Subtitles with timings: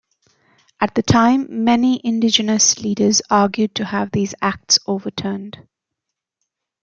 [0.79, 5.67] At the time, many Indigenous leaders argued to have these acts overturned.